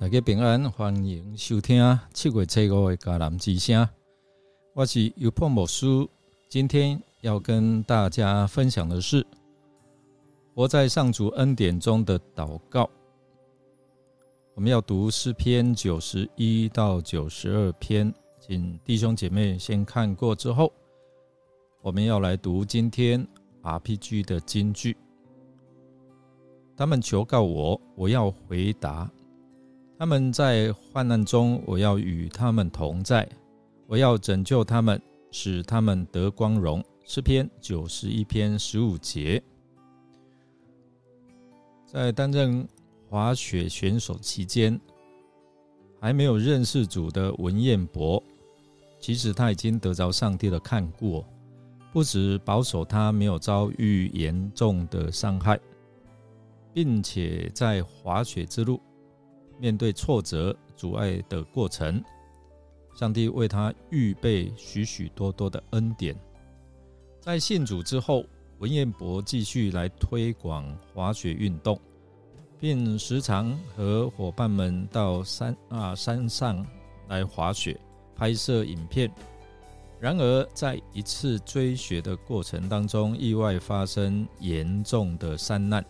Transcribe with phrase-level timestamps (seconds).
[0.00, 3.86] 大家平安，欢迎收听七月七五的迦南之声。
[4.72, 5.84] 我是尤破牧师，
[6.48, 9.26] 今天要跟大家分享的是
[10.54, 12.88] 活在上主恩典中的祷告。
[14.54, 20.72] 我们要读诗篇九十一到九十二篇，请弟兄姐妹先看过之后，
[21.82, 23.28] 我们要来读今天
[23.62, 24.96] RPG 的金句。
[26.74, 29.06] 他们求告我，我要回答。
[30.00, 33.28] 他们在患难中，我要与他们同在，
[33.86, 34.98] 我要拯救他们，
[35.30, 36.82] 使他们得光荣。
[37.04, 39.42] 诗篇九十一篇十五节，
[41.84, 42.66] 在担任
[43.10, 44.80] 滑雪选手期间，
[46.00, 48.22] 还没有认识主的文彦博，
[48.98, 51.22] 其实他已经得着上帝的看顾，
[51.92, 55.60] 不止保守他没有遭遇严重的伤害，
[56.72, 58.80] 并且在滑雪之路。
[59.60, 62.02] 面对挫折、阻碍的过程，
[62.98, 66.16] 上帝为他预备许许多多的恩典。
[67.20, 68.24] 在信主之后，
[68.58, 71.78] 文彦博继续来推广滑雪运动，
[72.58, 76.66] 并时常和伙伴们到山啊山上
[77.08, 77.78] 来滑雪、
[78.16, 79.10] 拍摄影片。
[80.00, 85.84] 然而，在一次追雪的过程当中，意外发生严重的山难，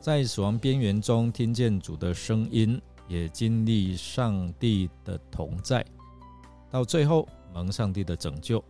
[0.00, 2.80] 在死亡边缘中听见主的声音。
[3.10, 5.84] 也经历上帝的同在，
[6.70, 8.64] 到最后蒙上帝的拯救。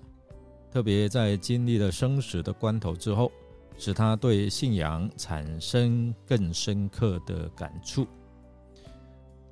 [0.72, 3.30] 特别在经历了生死的关头之后，
[3.76, 8.06] 使他对信仰产生更深刻的感触。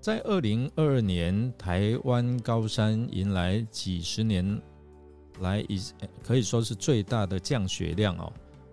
[0.00, 4.58] 在二零二二年，台湾高山迎来几十年
[5.40, 5.78] 来以
[6.22, 8.32] 可以说是最大的降雪量哦，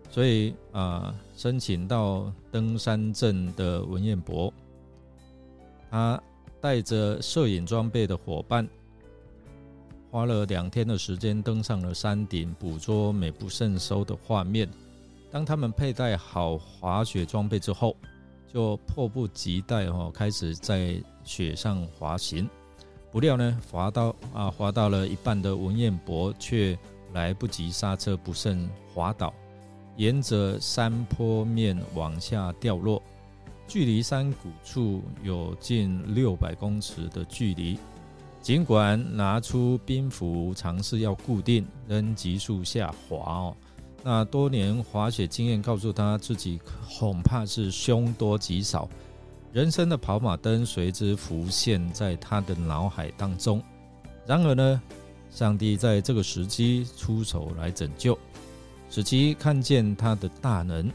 [0.10, 4.54] 所以啊，申请到登山证的文彦博。
[5.96, 6.22] 他
[6.60, 8.68] 带着摄影装备的伙伴，
[10.12, 14.70] 花了两天的时间登上了山顶，捕捉美不胜收的画面。
[15.32, 17.96] 当他们佩戴好滑雪装备之后，
[18.54, 22.50] 就迫不及待哦，开始在雪上滑行。
[23.10, 26.78] 不料呢，滑到啊，滑到了一半的文彦博却
[27.14, 29.34] 来不及刹车，不慎滑倒，
[29.96, 33.02] 沿着山坡面往下掉落。
[33.68, 37.78] 距离山谷处有近六百公尺的距离，
[38.42, 43.58] 尽管拿出冰斧尝试要固定，仍急速下滑哦。
[44.04, 46.60] 那多年滑雪经验告诉他自己，
[47.00, 48.88] 恐怕是凶多吉少。
[49.52, 53.60] 人生的跑马灯随之浮现在他的脑海当中。
[54.28, 54.82] 然而呢，
[55.32, 58.16] 上帝在这个时机出手来拯救，
[58.92, 60.92] 使其看见他的大能。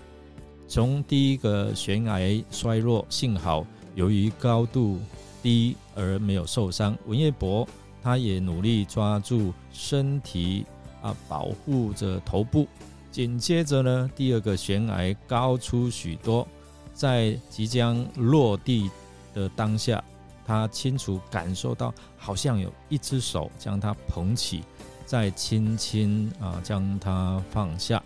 [0.70, 3.66] 从第一个悬崖衰落，幸好
[3.96, 5.00] 由于高度
[5.42, 6.96] 低而没有受伤。
[7.06, 7.68] 文彦博
[8.00, 10.64] 他也努力抓住身体
[11.02, 12.68] 啊，保护着头部。
[13.10, 16.46] 紧接着呢，第二个悬崖高出许多，
[16.94, 18.88] 在即将落地
[19.34, 20.00] 的当下，
[20.46, 24.62] 他清楚感受到好像有一只手将他捧起，
[25.04, 28.00] 再轻轻啊将他放下。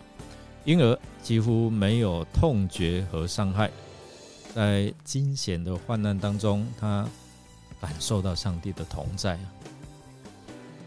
[0.65, 3.69] 因而几乎没有痛觉和伤害，
[4.53, 7.07] 在惊险的患难当中，他
[7.79, 9.39] 感受到上帝的同在。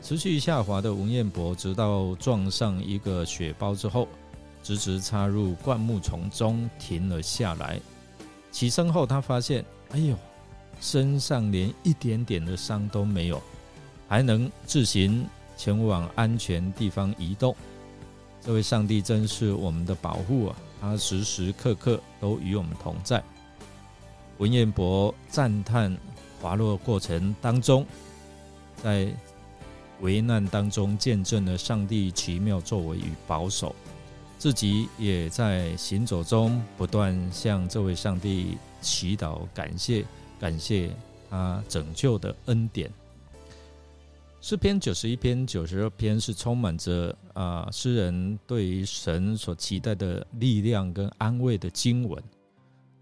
[0.03, 4.09] 持续下滑的文彦博，直到撞上一个雪包之后，
[4.63, 7.81] 直直插入灌木丛中，停了下来。
[8.51, 10.17] 起身后，他发现，哎呦，
[10.81, 13.41] 身上连一点点的伤都没有，
[14.09, 15.25] 还能自行
[15.57, 17.55] 前往安全地方移动。
[18.41, 20.57] 这位上帝真是我们的保护啊！
[20.81, 23.23] 他时时刻刻都与我们同在。
[24.39, 25.95] 文彦博赞叹
[26.41, 27.85] 滑落过程当中，
[28.83, 29.13] 在
[30.01, 33.75] 危难当中见证了上帝奇妙作为与保守，
[34.39, 40.05] 自己也在行走中不断向这位上帝祈祷，感谢
[40.39, 40.91] 感谢
[41.29, 42.89] 他拯救的恩典。
[44.41, 52.23] 诗篇九十一篇、九十二篇是充满着啊诗人对于神所期待的力量跟安慰的经文。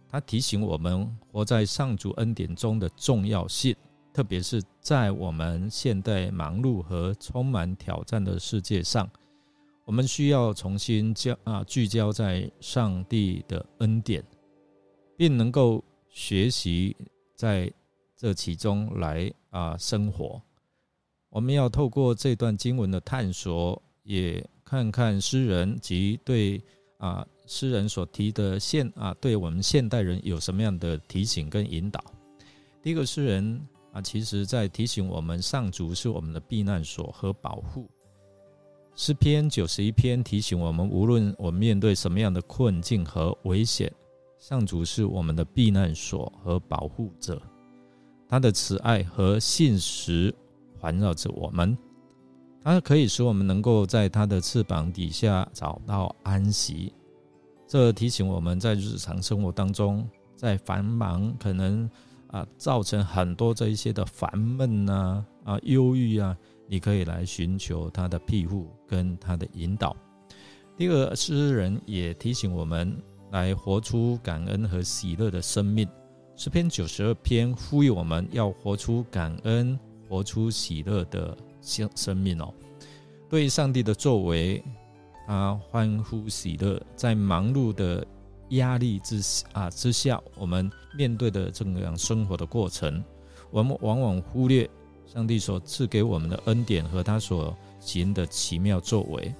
[0.08, 3.76] 他提醒我们活在上主恩典中的重要性，
[4.14, 9.08] 特别是在我们现代忙碌和充满挑战的世界上，
[9.84, 14.24] 我们需要重新焦啊聚焦在上帝的恩典，
[15.18, 16.96] 并能够学习
[17.34, 17.70] 在
[18.16, 20.40] 这其中来啊生活。
[21.36, 26.58] 我们要透过这段经文的探索，也看看诗人及对
[26.96, 32.02] 啊诗人所提的现啊，对我们现代人有什么样的提醒跟引导。
[32.82, 33.60] 第一个诗人
[33.92, 37.86] 啊，其实在提醒我们，上主是我们的避难所和保护。
[38.94, 43.92] 诗篇九十一篇提醒我们，无论我们面对什么样的困境和危险，
[44.38, 47.38] 上主是我们的避难所和保护者。
[48.26, 50.34] 他的慈爱和信实
[50.86, 51.76] 环绕着我们，
[52.62, 56.92] 它可以使我们能够在他的翅膀底下找到安息。
[57.66, 61.90] 这提醒我们在日常生活当中，在繁忙可能
[62.28, 66.36] 啊造成很多这一些的烦闷呐啊忧郁啊，
[66.68, 69.96] 你可以来寻求他的庇护跟他的引导。
[70.76, 72.96] 第二诗人也提醒我们
[73.32, 75.88] 来活出感恩和喜乐的生命。
[76.36, 79.76] 诗篇九十二篇呼吁我们要活出感恩、
[80.08, 82.52] 活出喜乐的生生命哦。
[83.28, 84.62] 对上帝的作为，
[85.26, 86.80] 他欢呼喜乐。
[86.94, 88.06] 在忙碌的
[88.50, 89.20] 压力之
[89.52, 93.02] 啊之下，我们面对的这样生活的过程，
[93.50, 94.68] 我们往往忽略
[95.06, 99.34] 上帝所赐给我们的恩典和他所行的奇妙作为。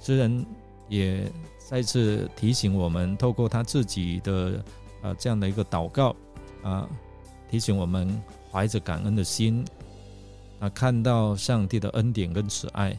[0.00, 0.46] 诗人
[0.88, 4.62] 也再次提醒我们，透过他自己的。
[5.04, 6.16] 啊，这样的一个祷告
[6.62, 6.88] 啊，
[7.50, 8.08] 提醒我们
[8.54, 9.64] 怀着感恩的心
[10.60, 12.96] 啊，看到上帝的恩典跟慈爱，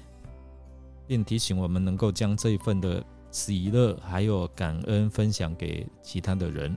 [1.07, 6.75] 并提醒我们能够将这一份的喜乐还有感恩分享给其他的人。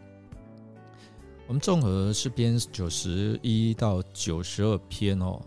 [1.49, 5.41] 我们综合诗篇九十一到九十二篇哦，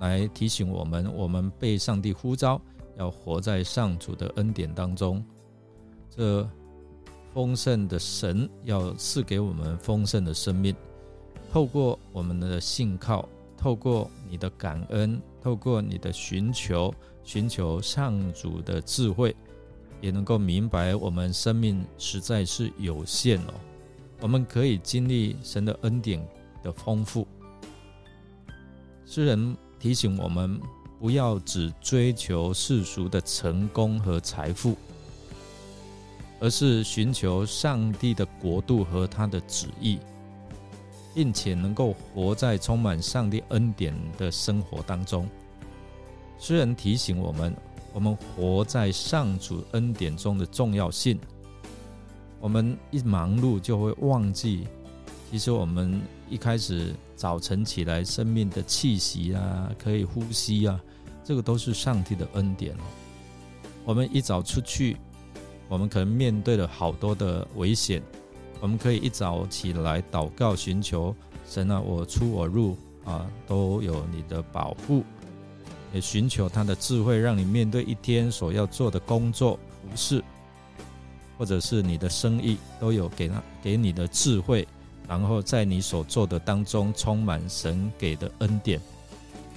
[0.00, 2.60] 来提醒我们，我们被上帝呼召
[2.98, 5.24] 要活在上主的恩典当中。
[6.10, 6.44] 这。
[7.34, 10.74] 丰盛的神要赐给我们丰盛的生命，
[11.52, 16.94] 透过我们的信靠，透过你的感恩，透过你的寻求，
[17.24, 19.34] 寻求上主的智慧，
[20.00, 23.54] 也能够明白我们生命实在是有限哦。
[24.20, 26.26] 我们可以经历神的恩典
[26.62, 27.26] 的丰富。
[29.06, 30.60] 诗人提醒我们，
[30.98, 34.76] 不要只追求世俗的成功和财富。
[36.38, 39.98] 而是寻求上帝的国度和他的旨意，
[41.16, 45.26] 并且能够活在充满上帝恩典的生活当中。
[46.38, 47.56] 诗人提醒我们，
[47.94, 51.18] 我们活在上主恩典中的重要性。
[52.38, 54.68] 我们一忙碌就会忘记，
[55.30, 55.98] 其实我们
[56.28, 60.78] 一开始早晨起来，生命的气息啊，可以呼吸啊，
[61.24, 62.84] 这个都是上帝的恩典哦。
[63.86, 64.98] 我们一早出去。
[65.68, 68.00] 我们可能面对了好多的危险，
[68.60, 71.14] 我们可以一早起来祷告，寻求
[71.48, 75.04] 神啊，我出我入啊，都有你的保护，
[75.92, 80.22] 也寻求他的智慧，让你面对一天所要做的工作、服饰，
[81.38, 84.66] 或者是你的生意，都有给他给你的智慧，
[85.06, 88.80] 然后在你所做的当中充满神给的恩典。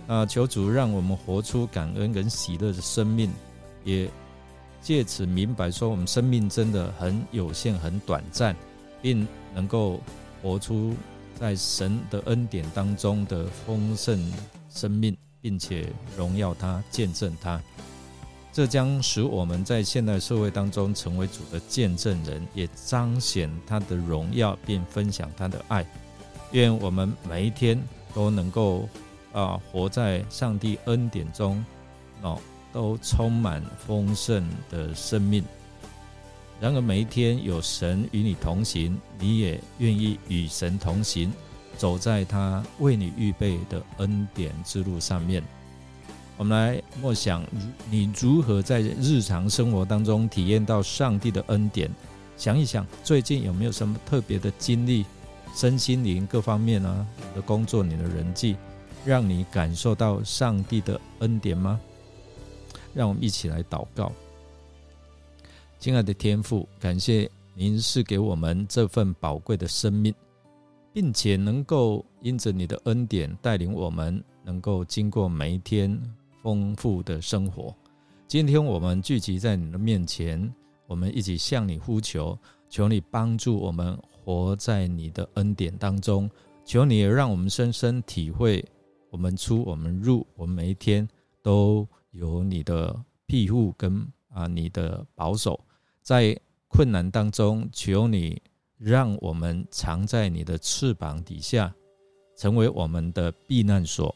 [0.07, 3.31] 啊，求主让我们活出感恩跟喜乐的生命，
[3.83, 4.09] 也。
[4.81, 8.55] 借此明白说，我们生命真的很有限、很短暂，
[9.01, 9.99] 并能够
[10.41, 10.93] 活出
[11.39, 14.31] 在神的恩典当中的丰盛
[14.69, 15.87] 生命，并且
[16.17, 17.61] 荣耀他、见证他。
[18.51, 25.85] 这将使我们在现代社会当中成为主的见证人，也彰显他的荣耀，并分享他的爱。
[26.51, 27.81] 愿我们每一天
[28.13, 28.89] 都能够
[29.33, 31.63] 啊，活在上帝恩典中
[32.21, 32.39] 哦。
[32.71, 35.43] 都充满丰盛的生命。
[36.61, 41.31] 然而，每一天有神与你同行，你也愿意与神同行，
[41.77, 45.41] 走在他为你预备的恩典之路上面。
[46.35, 47.45] 我们来默想，
[47.89, 51.89] 你如何在日常生活当中体验到上帝的恩典？
[52.35, 55.05] 想一想，最近有没有什么特别的经历，
[55.55, 57.07] 身心灵各方面呢？
[57.17, 58.57] 你的工作、你的人际，
[59.05, 61.79] 让你感受到上帝的恩典吗？
[62.93, 64.11] 让我们一起来祷告，
[65.79, 70.13] 亲爱的天父，感谢您是给我们这份宝贵的生命，
[70.91, 75.97] 并且能够因着你的恩典带领我们，能够经过每一天
[76.43, 77.73] 丰富的生活。
[78.27, 80.53] 今天我们聚集在你的面前，
[80.85, 86.29] 我们一起向你呼求，求你帮助我们活在你的恩典当中，
[86.65, 88.61] 求你也让我们深深体会，
[89.11, 91.07] 我们出我们入，我们每一天
[91.41, 91.87] 都。
[92.13, 95.59] 有你的庇护跟啊，你的保守，
[96.09, 96.35] 在
[96.67, 98.41] 困难当中，求你
[98.79, 101.71] 让我们藏在你的翅膀底下，
[102.35, 104.15] 成为我们的避难所。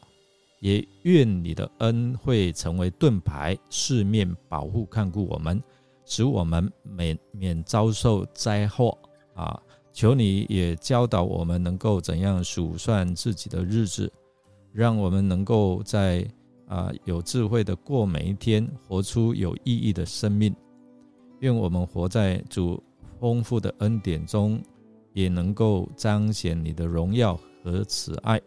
[0.58, 5.62] 也愿你的恩惠成为盾牌，四面保护看顾我们，
[6.04, 8.98] 使我们免免遭受灾祸
[9.36, 14.12] 啊，求你也教导我们能够怎样数算自己的日子，
[14.72, 16.28] 让我们能够在
[16.66, 20.52] 啊有智慧的过每一天，活出有意义的生命。
[21.44, 22.82] 愿我们活在主
[23.20, 24.58] 丰富的恩典中，
[25.12, 28.40] 也能够彰显你的荣耀和慈爱。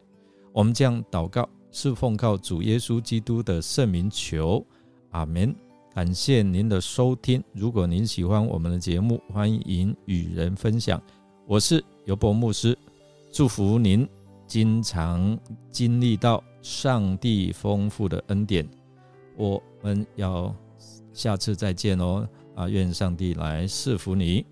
[0.52, 4.66] 我们将祷告，是奉靠主耶稣基督的圣名求，
[5.12, 5.56] 阿门。
[5.94, 7.44] 感谢您的收听。
[7.54, 11.00] 如果您喜欢我们的节目，欢迎与人分享。
[11.46, 12.76] 我是尤伯牧师，
[13.32, 14.10] 祝福您
[14.48, 15.38] 经常
[15.70, 18.68] 经历到上帝丰富的恩典。
[19.36, 20.52] 我们要
[21.14, 22.28] 下次再见哦！
[22.58, 24.44] 啊，愿上帝来赐福你。